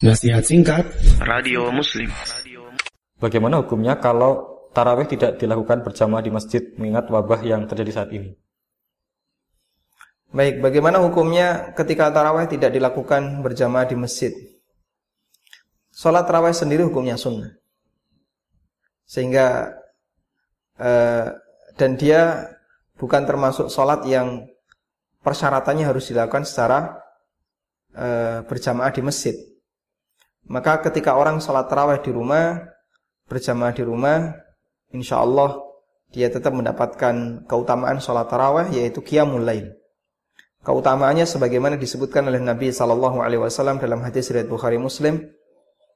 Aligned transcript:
Nasihat 0.00 0.40
singkat 0.40 0.88
Radio 1.20 1.68
Muslim. 1.68 2.08
Bagaimana 3.20 3.60
hukumnya 3.60 4.00
kalau 4.00 4.64
tarawih 4.72 5.04
tidak 5.04 5.36
dilakukan 5.36 5.84
berjamaah 5.84 6.24
di 6.24 6.32
masjid 6.32 6.72
mengingat 6.80 7.12
wabah 7.12 7.44
yang 7.44 7.68
terjadi 7.68 7.92
saat 7.92 8.10
ini? 8.16 8.32
Baik, 10.32 10.64
bagaimana 10.64 11.04
hukumnya 11.04 11.76
ketika 11.76 12.08
tarawih 12.08 12.48
tidak 12.48 12.72
dilakukan 12.72 13.44
berjamaah 13.44 13.84
di 13.84 14.00
masjid? 14.00 14.32
Sholat 15.92 16.24
tarawih 16.24 16.56
sendiri 16.56 16.88
hukumnya 16.88 17.20
sunnah. 17.20 17.60
Sehingga 19.04 19.68
eh, 20.80 21.28
dan 21.76 22.00
dia 22.00 22.48
bukan 22.96 23.28
termasuk 23.28 23.68
sholat 23.68 24.00
yang 24.08 24.48
persyaratannya 25.20 25.84
harus 25.84 26.08
dilakukan 26.08 26.48
secara 26.48 27.04
eh, 27.92 28.40
berjamaah 28.48 28.96
di 28.96 29.04
masjid. 29.04 29.36
Maka 30.50 30.82
ketika 30.82 31.14
orang 31.14 31.38
sholat 31.38 31.70
taraweh 31.70 32.02
di 32.02 32.10
rumah, 32.10 32.58
berjamaah 33.30 33.70
di 33.70 33.86
rumah, 33.86 34.34
insya 34.90 35.22
Allah 35.22 35.62
dia 36.10 36.26
tetap 36.26 36.50
mendapatkan 36.50 37.46
keutamaan 37.46 38.02
sholat 38.02 38.26
taraweh 38.26 38.66
yaitu 38.74 38.98
qiyamul 38.98 39.46
lail. 39.46 39.78
Keutamaannya 40.66 41.24
sebagaimana 41.24 41.78
disebutkan 41.78 42.26
oleh 42.26 42.42
Nabi 42.42 42.74
sallallahu 42.74 43.22
alaihi 43.22 43.40
wasallam 43.40 43.78
dalam 43.78 44.02
hadis 44.02 44.28
riwayat 44.34 44.50
Bukhari 44.50 44.76
Muslim, 44.76 45.22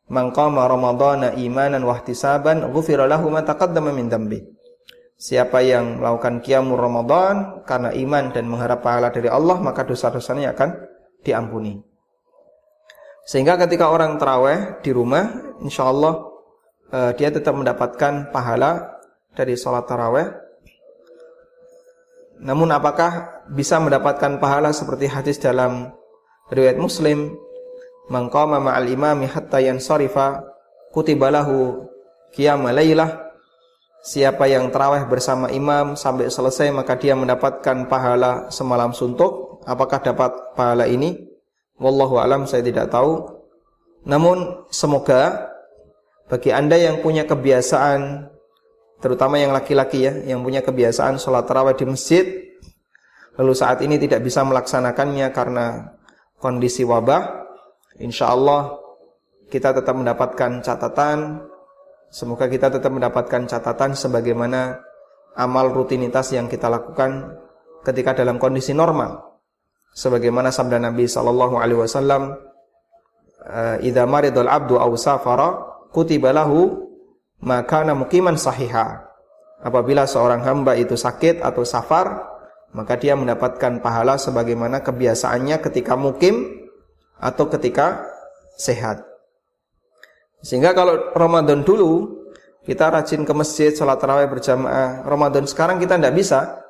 "Man 0.06 0.30
qama 0.30 0.70
ramadhana 0.70 1.34
imanan 1.34 1.82
wa 1.82 1.98
ihtisaban, 1.98 2.62
ghufira 2.70 3.10
lahu 3.10 3.34
ma 3.34 3.42
taqaddama 3.42 3.90
min 3.90 4.06
dambi." 4.06 4.40
Siapa 5.18 5.66
yang 5.66 5.98
melakukan 5.98 6.42
qiyamul 6.42 6.78
Ramadan 6.78 7.62
karena 7.66 7.94
iman 7.94 8.34
dan 8.34 8.50
mengharap 8.50 8.82
pahala 8.82 9.14
dari 9.14 9.30
Allah, 9.30 9.62
maka 9.62 9.86
dosa-dosanya 9.86 10.54
akan 10.54 10.74
diampuni. 11.22 11.93
Sehingga 13.24 13.56
ketika 13.56 13.88
orang 13.88 14.20
terawih 14.20 14.84
di 14.84 14.92
rumah, 14.92 15.56
insya 15.64 15.88
Allah 15.88 16.28
uh, 16.92 17.10
dia 17.16 17.32
tetap 17.32 17.56
mendapatkan 17.56 18.28
pahala 18.28 19.00
dari 19.32 19.56
sholat 19.56 19.88
taraweh. 19.88 20.28
Namun 22.44 22.68
apakah 22.68 23.44
bisa 23.48 23.80
mendapatkan 23.80 24.36
pahala 24.36 24.76
seperti 24.76 25.08
hadis 25.08 25.40
dalam 25.40 25.88
riwayat 26.52 26.76
Muslim, 26.76 27.32
"Man 28.12 28.28
ma'al 28.28 28.92
imami 28.92 29.24
hatta 29.24 29.64
yansarifa 29.64 30.44
kutibalahu 30.92 31.88
qiyama 32.36 32.76
lailah." 32.76 33.24
Siapa 34.04 34.44
yang 34.44 34.68
terawih 34.68 35.08
bersama 35.08 35.48
imam 35.48 35.96
sampai 35.96 36.28
selesai 36.28 36.68
maka 36.68 36.92
dia 37.00 37.16
mendapatkan 37.16 37.88
pahala 37.88 38.52
semalam 38.52 38.92
suntuk. 38.92 39.64
Apakah 39.64 40.04
dapat 40.04 40.52
pahala 40.52 40.84
ini? 40.84 41.33
Wallahu 41.78 42.22
alam 42.22 42.46
saya 42.46 42.62
tidak 42.62 42.90
tahu. 42.94 43.26
Namun 44.06 44.68
semoga 44.70 45.50
bagi 46.30 46.54
Anda 46.54 46.78
yang 46.78 47.02
punya 47.02 47.26
kebiasaan 47.26 48.30
terutama 49.02 49.36
yang 49.36 49.52
laki-laki 49.52 50.06
ya, 50.06 50.12
yang 50.24 50.40
punya 50.40 50.64
kebiasaan 50.64 51.20
sholat 51.20 51.44
tarawih 51.44 51.76
di 51.76 51.84
masjid 51.84 52.24
lalu 53.34 53.52
saat 53.52 53.82
ini 53.82 53.98
tidak 53.98 54.22
bisa 54.22 54.46
melaksanakannya 54.46 55.28
karena 55.34 55.92
kondisi 56.38 56.86
wabah, 56.86 57.44
insya 57.98 58.30
Allah 58.30 58.78
kita 59.50 59.74
tetap 59.74 59.98
mendapatkan 59.98 60.62
catatan. 60.62 61.42
Semoga 62.14 62.46
kita 62.46 62.70
tetap 62.70 62.94
mendapatkan 62.94 63.42
catatan 63.50 63.98
sebagaimana 63.98 64.78
amal 65.34 65.74
rutinitas 65.74 66.30
yang 66.30 66.46
kita 66.46 66.70
lakukan 66.70 67.34
ketika 67.82 68.14
dalam 68.22 68.38
kondisi 68.38 68.70
normal 68.70 69.33
sebagaimana 69.94 70.50
sabda 70.50 70.82
Nabi 70.82 71.06
sallallahu 71.06 71.54
alaihi 71.56 71.78
wasallam 71.78 72.34
eh, 73.46 73.86
idza 73.86 74.04
maridul 74.04 74.50
abdu 74.50 74.76
aw 74.76 74.90
safara 74.98 75.54
kutiba 75.94 76.34
lahu 76.34 76.90
maka 77.40 77.86
mukiman 77.94 78.34
sahiha. 78.34 79.06
Apabila 79.64 80.04
seorang 80.04 80.44
hamba 80.44 80.76
itu 80.76 80.92
sakit 80.92 81.40
atau 81.40 81.64
safar 81.64 82.34
maka 82.74 82.98
dia 82.98 83.14
mendapatkan 83.14 83.80
pahala 83.80 84.18
sebagaimana 84.18 84.82
kebiasaannya 84.82 85.62
ketika 85.62 85.94
mukim 85.94 86.66
atau 87.16 87.46
ketika 87.48 88.02
sehat. 88.58 89.06
Sehingga 90.44 90.76
kalau 90.76 91.14
Ramadan 91.16 91.64
dulu 91.64 92.26
kita 92.66 92.92
rajin 92.92 93.24
ke 93.24 93.32
masjid 93.32 93.70
salat 93.72 93.96
tarawih 94.02 94.28
berjamaah. 94.28 95.06
Ramadan 95.06 95.48
sekarang 95.48 95.80
kita 95.80 95.96
tidak 95.96 96.12
bisa. 96.18 96.60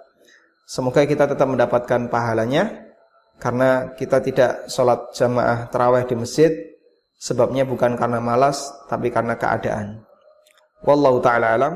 Semoga 0.69 1.03
kita 1.09 1.27
tetap 1.27 1.49
mendapatkan 1.51 2.07
pahalanya 2.09 2.94
karena 3.39 3.93
kita 3.95 4.19
tidak 4.25 4.71
sholat 4.71 5.13
jamaah 5.13 5.69
terawih 5.69 6.05
di 6.07 6.15
masjid 6.17 6.53
sebabnya 7.19 7.65
bukan 7.65 7.97
karena 7.97 8.21
malas 8.21 8.69
tapi 8.91 9.09
karena 9.09 9.39
keadaan. 9.39 10.05
Wallahu 10.85 11.19
taala 11.25 11.57
alam 11.57 11.75